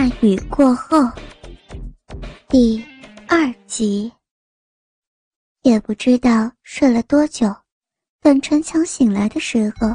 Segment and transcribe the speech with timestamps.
[0.00, 0.96] 大雨过后，
[2.48, 2.82] 第
[3.28, 4.10] 二集。
[5.60, 7.54] 也不知道睡了多久，
[8.22, 9.94] 等陈强醒来的时候，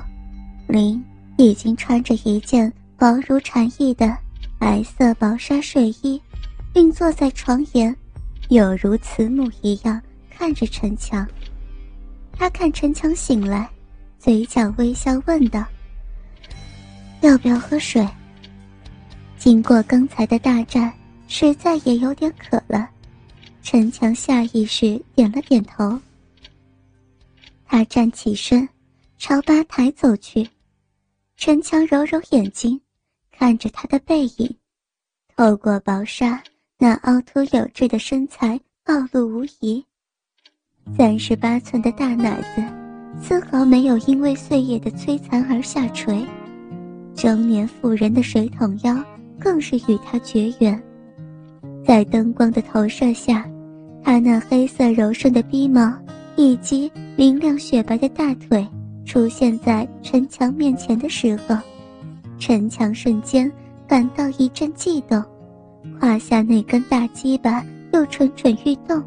[0.67, 1.03] 林
[1.39, 4.15] 已经穿着一件薄如蝉翼的
[4.59, 6.21] 白色薄纱睡衣，
[6.71, 7.95] 并坐在床沿，
[8.49, 9.99] 有如慈母一样
[10.29, 11.27] 看着陈强。
[12.31, 13.67] 他看陈强醒来，
[14.19, 15.65] 嘴角微笑，问道
[17.21, 18.07] ：“要不要喝水？”
[19.45, 20.91] 经过刚才的大战，
[21.27, 22.89] 实在也有点渴了。
[23.61, 25.99] 陈强下意识点了点头。
[27.63, 28.67] 他站起身，
[29.19, 30.49] 朝吧台走去。
[31.37, 32.81] 陈强揉揉眼睛，
[33.31, 34.51] 看着他的背影，
[35.37, 36.41] 透过薄纱，
[36.79, 39.85] 那凹凸有致的身材暴露无遗。
[40.97, 42.63] 三十八寸的大奶子，
[43.21, 46.25] 丝毫没有因为岁月的摧残而下垂。
[47.13, 49.05] 中年妇人的水桶腰。
[49.45, 50.81] 更是与他绝缘。
[51.85, 53.47] 在灯光的投射下，
[54.03, 55.93] 他那黑色柔顺的鼻毛
[56.35, 58.67] 以及明亮雪白的大腿
[59.05, 61.55] 出现在陈强面前的时候，
[62.39, 63.49] 陈强瞬间
[63.87, 65.23] 感到一阵悸动，
[65.99, 68.99] 胯下那根大鸡巴又蠢蠢欲动。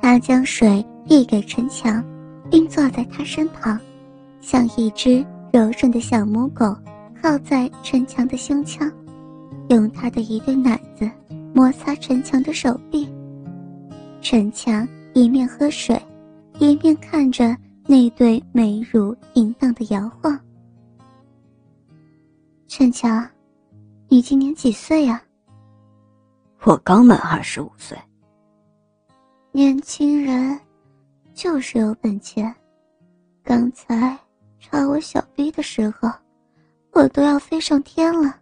[0.00, 2.02] 他将水递给陈强，
[2.50, 3.78] 并坐在他身旁，
[4.40, 6.74] 像一只柔顺的小母狗。
[7.20, 8.90] 靠在陈强的胸腔，
[9.68, 11.10] 用他的一对奶子
[11.54, 13.08] 摩擦陈强的手臂。
[14.20, 16.00] 陈强一面喝水，
[16.58, 20.38] 一面看着那对美乳淫荡的摇晃。
[22.66, 23.28] 陈强，
[24.08, 25.20] 你今年几岁呀？
[26.64, 27.96] 我刚满二十五岁。
[29.52, 30.58] 年轻人，
[31.34, 32.54] 就是有本钱。
[33.42, 34.16] 刚才
[34.60, 36.08] 插我小逼的时候。
[36.98, 38.40] 我都要飞上天了。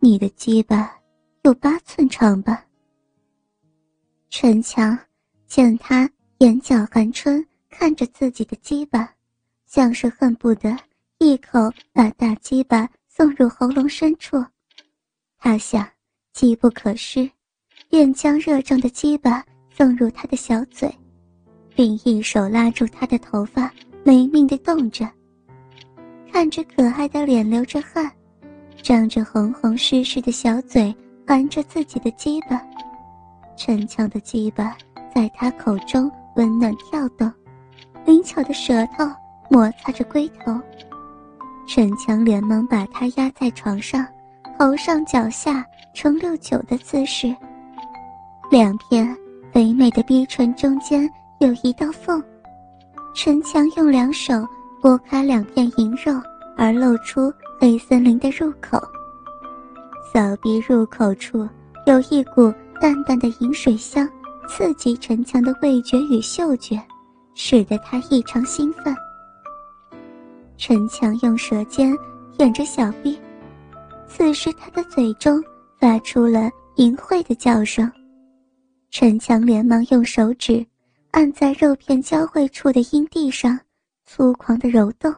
[0.00, 0.92] 你的鸡巴
[1.42, 2.64] 有八寸长吧？
[4.28, 4.98] 陈强
[5.46, 9.08] 见他眼角含春，看着自己的鸡巴，
[9.66, 10.76] 像是恨不得
[11.18, 14.44] 一口把大鸡巴送入喉咙深处。
[15.38, 15.88] 他想，
[16.32, 17.30] 机不可失，
[17.88, 20.92] 便将热胀的鸡巴送入他的小嘴，
[21.72, 23.72] 并一手拉住他的头发，
[24.02, 25.08] 没命地动着。
[26.32, 28.10] 看着可爱的脸流着汗，
[28.82, 30.94] 张着红红湿湿的小嘴
[31.26, 32.62] 含着自己的鸡巴，
[33.56, 34.76] 陈强的鸡巴
[35.14, 37.30] 在他口中温暖跳动，
[38.04, 39.04] 灵巧的舌头
[39.50, 40.58] 摩擦着龟头。
[41.66, 44.06] 陈强连忙把他压在床上，
[44.58, 47.34] 头上脚下呈六九的姿势，
[48.50, 49.16] 两片
[49.52, 52.22] 肥美的逼唇中间有一道缝，
[53.14, 54.46] 陈强用两手。
[54.80, 56.12] 拨开两片银肉，
[56.56, 58.78] 而露出黑森林的入口。
[60.12, 61.48] 扫鼻入口处
[61.86, 64.08] 有一股淡淡的银水香，
[64.48, 66.80] 刺激陈强的味觉与嗅觉，
[67.34, 68.94] 使得他异常兴奋。
[70.56, 71.94] 陈强用舌尖
[72.36, 73.18] 舔着小臂，
[74.06, 75.42] 此时他的嘴中
[75.78, 77.90] 发出了淫秽的叫声。
[78.90, 80.64] 陈强连忙用手指
[81.10, 83.58] 按在肉片交汇处的阴蒂上。
[84.10, 85.14] 粗狂的揉动，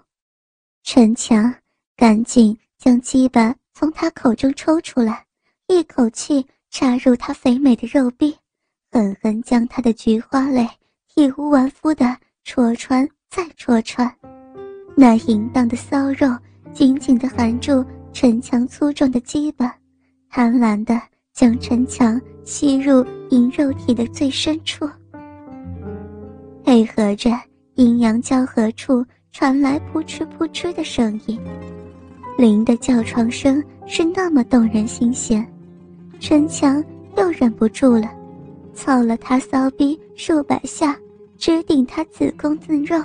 [0.83, 1.55] 陈强
[1.97, 5.25] 赶紧将鸡巴从他口中抽出来，
[5.69, 8.37] 一口气插入他肥美的肉壁，
[8.91, 10.69] 狠狠将他的菊花蕾
[11.07, 14.13] 体无完肤的戳穿再戳穿。
[14.97, 16.27] 那淫荡的骚肉
[16.73, 19.73] 紧紧地含住陈强粗壮的鸡巴，
[20.29, 21.01] 贪婪地
[21.33, 24.85] 将陈强吸入淫肉体的最深处，
[26.65, 27.31] 配合着。
[27.81, 29.03] 阴阳交合处
[29.33, 31.41] 传来扑哧扑哧的声音，
[32.37, 35.51] 灵的叫床声是那么动人心弦，
[36.21, 36.85] 陈强
[37.17, 38.15] 又忍不住了，
[38.75, 40.95] 操了他骚逼数百下，
[41.39, 43.03] 直顶他子宫自肉。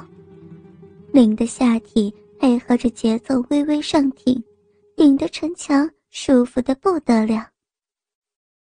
[1.13, 4.43] 灵的下体配合着节奏微微上挺，
[4.97, 7.47] 顶得陈强舒服的不得了。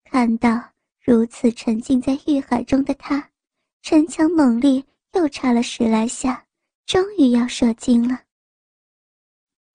[0.05, 0.63] 看到
[1.05, 3.29] 如此沉浸在欲海中的他，
[3.83, 4.85] 陈强猛力。
[5.17, 6.45] 又插了十来下，
[6.85, 8.21] 终于要射精了。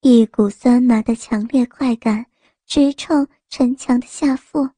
[0.02, 2.24] 一股酸麻的强烈快感
[2.68, 4.70] 直冲陈强的下腹，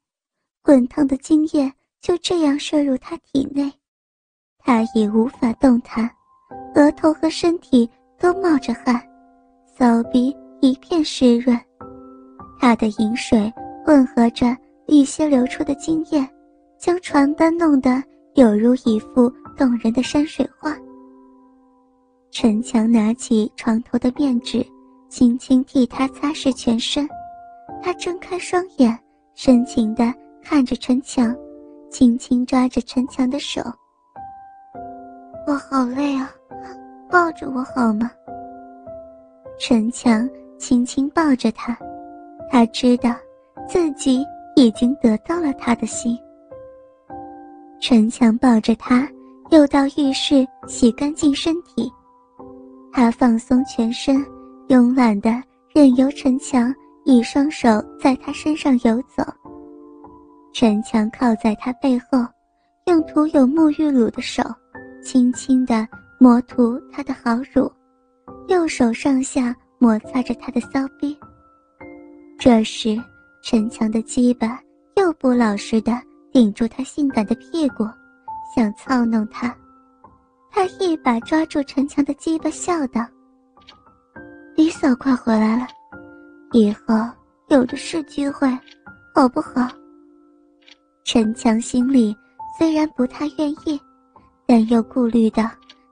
[0.61, 1.69] 滚烫的精液
[1.99, 3.69] 就这样射入他体内，
[4.57, 6.09] 他已无法动弹，
[6.75, 9.05] 额头和身体都冒着汗，
[9.77, 11.59] 骚鼻一片湿润，
[12.57, 13.51] 他的饮水
[13.85, 14.55] 混合着
[14.87, 16.25] 一些流出的精液，
[16.79, 18.01] 将床单弄得
[18.35, 19.29] 有如一幅。
[19.57, 20.75] 动人的山水画。
[22.31, 24.65] 陈强拿起床头的面纸，
[25.09, 27.07] 轻轻替他擦拭全身，
[27.81, 28.97] 他睁开双眼，
[29.35, 31.35] 深情地看着陈强，
[31.91, 33.61] 轻轻抓着陈强的手。
[35.45, 36.31] 我好累啊，
[37.09, 38.09] 抱着我好吗？
[39.59, 40.27] 陈强
[40.57, 41.77] 轻轻抱着他，
[42.49, 43.15] 他知道
[43.67, 46.17] 自己已经得到了他的心。
[47.79, 49.07] 陈强抱着他，
[49.53, 51.87] 又到浴室洗干净身体。
[52.91, 54.25] 他放松全身，
[54.67, 55.29] 慵懒的
[55.71, 56.73] 任由陈强
[57.05, 57.69] 一双手
[58.01, 59.23] 在他身上游走。
[60.53, 62.25] 陈强靠在他背后，
[62.87, 64.41] 用涂有沐浴乳的手，
[65.03, 65.87] 轻轻的
[66.19, 67.71] 摩涂他的好乳。
[68.47, 71.15] 右手上下摩擦着他的骚逼。
[72.39, 72.99] 这时，
[73.43, 74.59] 陈强的鸡巴
[74.95, 75.93] 又不老实的
[76.31, 77.87] 顶住他性感的屁股，
[78.55, 79.55] 想操弄他。
[80.51, 83.05] 他一把抓住陈强的鸡巴，笑道
[84.55, 85.67] ：“李嫂快回来了，
[86.51, 86.95] 以后
[87.49, 88.47] 有的是机会，
[89.15, 89.67] 好不好？”
[91.03, 92.15] 陈强心里
[92.57, 93.81] 虽然不太愿意，
[94.45, 95.43] 但又顾虑到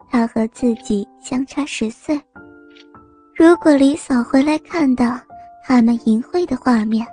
[0.09, 2.19] 他和自己相差十岁。
[3.35, 5.19] 如果李嫂回来看到
[5.65, 7.05] 他们淫秽的画面，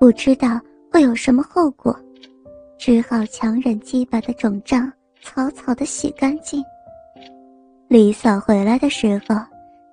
[0.00, 0.60] 不知道
[0.90, 1.96] 会有什么后果，
[2.78, 4.92] 只好强忍鸡巴的肿胀，
[5.26, 6.64] 草草的洗干净。
[7.88, 9.34] 李嫂回来的时候，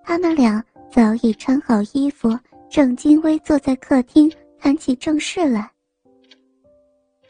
[0.03, 2.37] 他们俩早已穿好衣服，
[2.69, 5.67] 正襟危坐在客厅谈起正事来。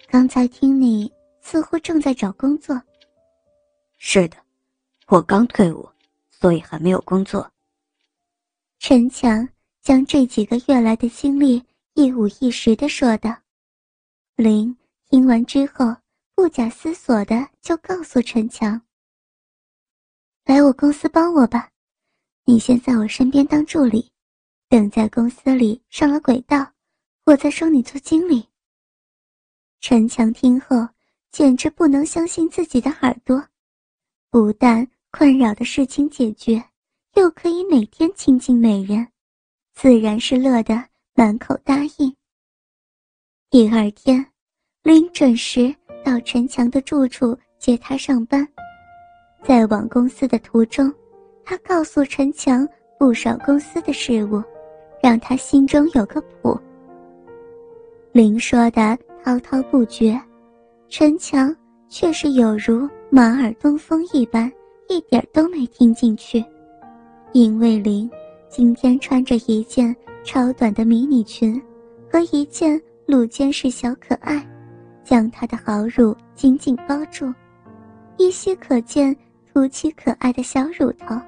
[0.09, 1.09] 刚才听你
[1.39, 2.79] 似乎正在找工作。
[3.97, 4.35] 是的，
[5.07, 5.87] 我刚退伍，
[6.29, 7.49] 所以还没有工作。
[8.79, 9.47] 陈强
[9.81, 11.63] 将这几个月来的经历
[11.93, 13.33] 一五一十的说道。
[14.35, 14.75] 林
[15.09, 15.95] 听完之后，
[16.43, 18.81] 不假思索的就告诉陈强
[20.43, 21.69] ：“来我公司帮我吧，
[22.43, 24.11] 你先在我身边当助理，
[24.67, 26.73] 等在公司里上了轨道，
[27.23, 28.45] 我再收你做经理。”
[29.79, 30.75] 陈强听后
[31.31, 33.41] 简直不能相信自己的耳朵，
[34.29, 36.61] 不但困扰的事情解决。
[37.13, 39.07] 又可以每天亲近美人，
[39.75, 42.13] 自然是乐得满口答应。
[43.49, 44.33] 第二天，
[44.81, 45.73] 林准时
[46.03, 48.47] 到陈强的住处接他上班。
[49.43, 50.93] 在往公司的途中，
[51.43, 52.67] 他告诉陈强
[52.97, 54.41] 不少公司的事物，
[55.01, 56.57] 让他心中有个谱。
[58.11, 60.19] 林说的滔滔不绝，
[60.87, 61.53] 陈强
[61.89, 64.51] 却是有如马耳东风一般，
[64.87, 66.43] 一点都没听进去。
[67.31, 68.09] 因为林
[68.47, 71.59] 今天穿着一件超短的迷你裙
[72.09, 74.47] 和一件露肩式小可爱，
[75.03, 77.33] 将她的好乳紧紧包住，
[78.17, 79.15] 依稀可见
[79.51, 81.19] 凸起可爱的小乳头，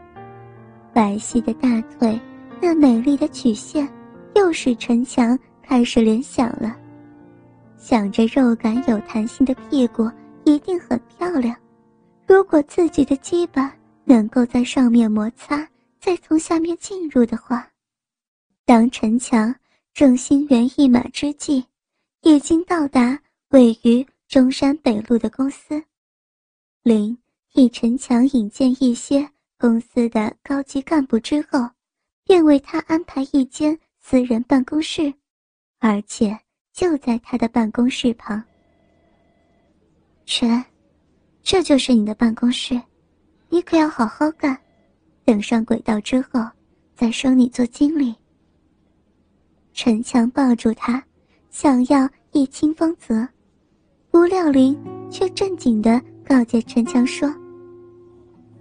[0.94, 2.20] 白皙的大腿，
[2.62, 3.88] 那美丽的曲线，
[4.36, 6.76] 又使陈强开始联想了，
[7.78, 10.10] 想着肉感有弹性的屁股
[10.44, 11.56] 一定很漂亮，
[12.28, 13.74] 如果自己的鸡巴
[14.04, 15.68] 能够在上面摩擦。
[15.98, 17.68] 再从下面进入的话，
[18.64, 19.56] 当陈强
[19.92, 21.66] 正心猿意马之际，
[22.22, 23.20] 已经到达
[23.50, 25.84] 位于中山北路的公司。
[26.84, 27.18] 林
[27.50, 31.70] 替陈强引荐一些公司的高级干部之后，
[32.26, 35.14] 便为他安排一间私人办公室，
[35.80, 36.38] 而且
[36.74, 38.44] 就在他的办公室旁。
[40.26, 40.64] 陈，
[41.42, 42.82] 这就是你的办公室，
[43.50, 44.60] 你可要好好干。
[45.24, 46.42] 等上轨道之后，
[46.96, 48.14] 再收你做经理。
[49.74, 51.04] 陈强抱住他，
[51.50, 53.28] 想要一亲芳泽，
[54.16, 54.74] 不料林
[55.10, 57.30] 却正经地告诫陈强说：“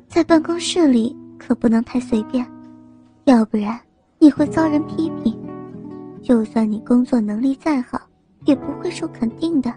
[0.08, 2.44] 在办公室里可不能太随便，
[3.26, 3.78] 要不然
[4.18, 5.32] 你会遭人批评。
[6.20, 8.00] 就算你工作能力再好，
[8.46, 9.72] 也不会受肯定的。”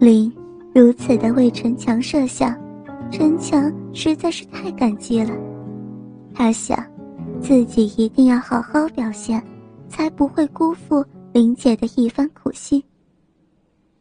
[0.00, 0.34] 林
[0.74, 2.58] 如此的为陈强设想。
[3.10, 5.36] 陈强实在是太感激了，
[6.32, 6.82] 他想，
[7.38, 9.42] 自己一定要好好表现，
[9.90, 11.04] 才不会辜负
[11.34, 12.82] 林姐的一番苦心。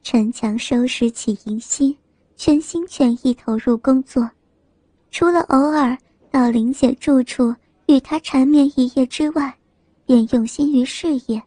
[0.03, 1.95] 陈强收拾起迎新，
[2.35, 4.29] 全心全意投入工作，
[5.11, 5.97] 除了偶尔
[6.31, 7.53] 到林姐住处
[7.87, 9.53] 与她缠绵一夜之外，
[10.05, 11.41] 便用心于事业。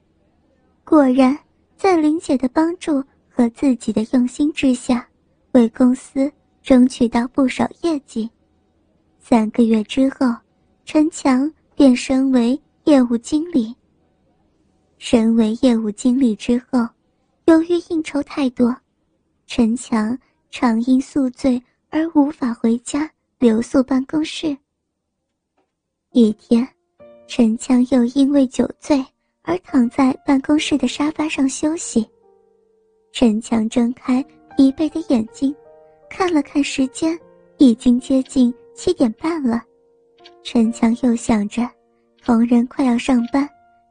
[0.85, 1.37] 果然，
[1.77, 5.07] 在林姐的帮助和自己的用心之下，
[5.53, 6.31] 为公司。
[6.63, 8.31] 争取到不少业绩，
[9.19, 10.33] 三个月之后，
[10.85, 13.75] 陈强便升为业务经理。
[14.97, 16.87] 升为业务经理之后，
[17.47, 18.75] 由于应酬太多，
[19.47, 20.17] 陈强
[20.51, 24.57] 常因宿醉而无法回家，留宿办公室。
[26.13, 26.67] 一天，
[27.27, 29.05] 陈强又因为酒醉
[29.43, 32.09] 而躺在办公室的沙发上休息。
[33.11, 34.23] 陈强睁开
[34.57, 35.55] 疲惫的眼睛，
[36.09, 37.19] 看了看时间，
[37.59, 39.63] 已经接近七点半了。
[40.43, 41.69] 陈强又想着，
[42.21, 43.49] 逢人快要上班，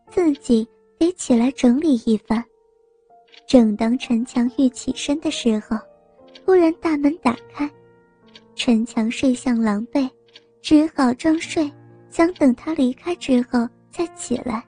[0.10, 0.68] 自己
[0.98, 2.44] 得起来整理一番。
[3.52, 5.78] 正当陈强欲起身的时候，
[6.34, 7.70] 突然大门打开，
[8.56, 10.10] 陈强睡相狼狈，
[10.62, 11.70] 只好装睡，
[12.10, 14.64] 想等他离开之后再起来。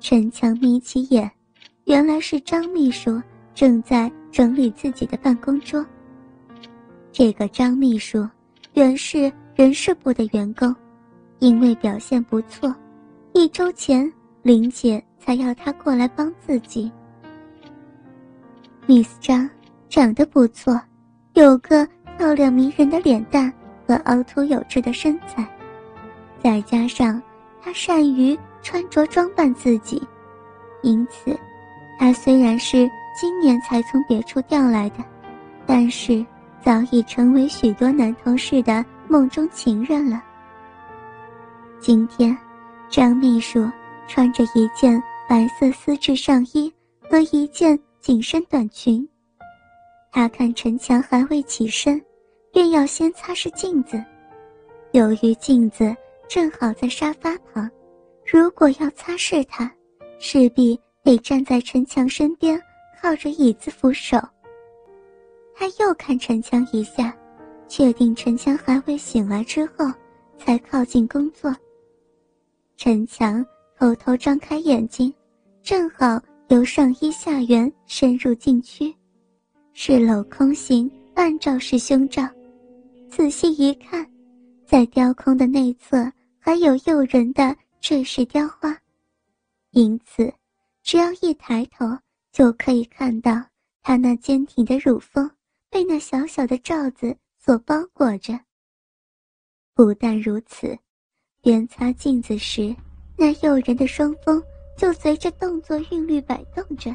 [0.00, 1.30] 陈强眯起眼，
[1.84, 3.22] 原来是张秘书
[3.54, 5.86] 正在整理自己的办公桌。
[7.12, 8.28] 这个张秘书
[8.74, 10.74] 原是人事部的员工，
[11.38, 12.74] 因为表现不错，
[13.34, 16.90] 一周前林姐才要他过来帮自己。
[18.88, 19.48] Miss 张
[19.88, 20.80] 长得不错，
[21.34, 23.52] 有个漂亮迷人的脸蛋
[23.86, 25.46] 和凹凸有致的身材，
[26.42, 27.22] 再加上
[27.62, 28.36] 她善于。
[28.60, 30.02] 穿着装扮自己，
[30.82, 31.34] 因此，
[31.96, 34.96] 他虽然是今年才从别处调来的，
[35.64, 36.26] 但是
[36.60, 40.20] 早已成为许多男同事的梦中情人了。
[41.78, 42.36] 今天，
[42.90, 43.70] 张秘书
[44.08, 46.70] 穿着一件白色丝质上衣
[47.08, 49.06] 和一件紧身短裙，
[50.10, 52.02] 他看陈强还未起身，
[52.52, 54.02] 便要先擦拭镜子，
[54.92, 55.94] 由于镜子
[56.28, 57.70] 正好在沙发旁。
[58.24, 59.70] 如果要擦拭他，
[60.18, 62.60] 势必得站在陈强身边，
[63.00, 64.16] 靠着椅子扶手。
[65.54, 67.16] 他又看陈强一下，
[67.66, 69.86] 确定陈强还未醒来之后，
[70.38, 71.54] 才靠近工作。
[72.76, 73.44] 陈强
[73.76, 75.12] 偷偷张开眼睛，
[75.62, 78.94] 正好由上衣下缘深入禁区，
[79.74, 82.26] 是镂空型半罩式胸罩。
[83.10, 84.08] 仔细一看，
[84.64, 87.56] 在雕空的内侧还有诱人的。
[87.80, 88.76] 坠饰雕花，
[89.70, 90.30] 因此，
[90.82, 91.86] 只要一抬头
[92.32, 93.40] 就可以看到
[93.82, 95.30] 她那坚挺的乳峰
[95.70, 98.38] 被那小小的罩子所包裹着。
[99.74, 100.76] 不但如此，
[101.40, 102.74] 边擦镜子时，
[103.16, 104.42] 那诱人的双峰
[104.78, 106.94] 就随着动作韵律摆动着。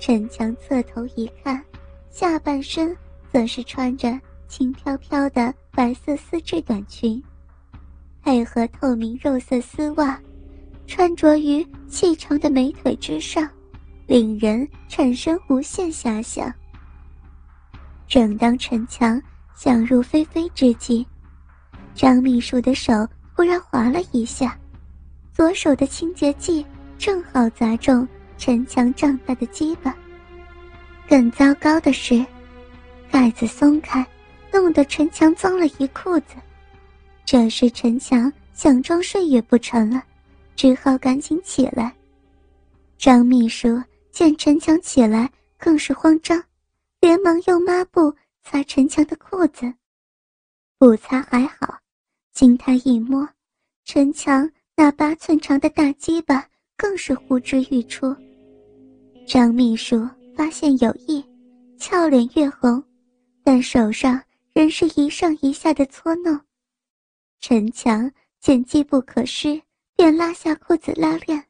[0.00, 1.64] 陈强侧头一看，
[2.10, 2.94] 下半身
[3.32, 7.22] 则是穿着轻飘飘的白色丝质短裙。
[8.22, 10.20] 配合透明肉色丝袜，
[10.86, 13.48] 穿着于细长的美腿之上，
[14.06, 16.52] 令人产生无限遐想。
[18.08, 19.22] 正当陈强
[19.54, 21.06] 想入非非之际，
[21.94, 22.92] 张秘书的手
[23.32, 24.58] 忽然滑了一下，
[25.34, 26.64] 左手的清洁剂
[26.96, 28.06] 正好砸中
[28.38, 29.94] 陈强胀大的鸡巴。
[31.08, 32.24] 更糟糕的是，
[33.10, 34.06] 盖子松开，
[34.52, 36.36] 弄得陈强脏了一裤子。
[37.24, 40.04] 这时，陈强想装睡也不成了，
[40.54, 41.92] 只好赶紧起来。
[42.96, 46.40] 张秘书见陈强起来，更是慌张，
[47.00, 48.14] 连忙用抹布
[48.44, 49.74] 擦陈强的裤子。
[50.78, 51.78] 不擦还好，
[52.32, 53.28] 经他一摸，
[53.84, 58.14] 陈强那八寸长的大鸡巴更是呼之欲出。
[59.26, 61.24] 张秘书发现有异，
[61.78, 62.82] 俏脸越红，
[63.44, 64.20] 但手上
[64.52, 66.38] 仍是一上一下的搓弄。
[67.40, 69.60] 陈强见机不可失，
[69.96, 71.42] 便拉下裤子拉链，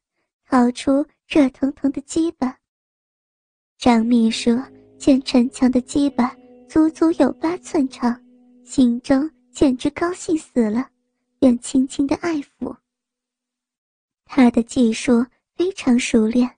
[0.47, 2.57] 掏出热腾腾的鸡巴。
[3.79, 4.57] 张秘书
[4.99, 6.37] 见陈强的鸡巴
[6.69, 8.15] 足足有八寸长，
[8.65, 10.89] 心中简直高兴死了，
[11.39, 12.77] 便轻轻的爱抚。
[14.25, 16.51] 他的技术非常熟练，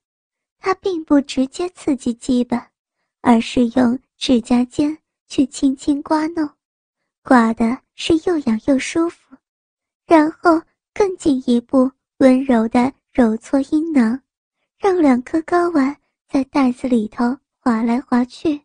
[0.59, 2.61] 他并不直接刺激基本，
[3.21, 4.97] 而是用指甲尖
[5.29, 6.49] 去轻轻刮弄。
[7.23, 9.37] 刮的是又痒又舒服，
[10.07, 10.63] 然后
[10.95, 14.21] 更进一步温柔的揉搓阴囊，
[14.79, 15.97] 让两颗睾丸
[16.29, 18.61] 在袋子里头滑来滑去。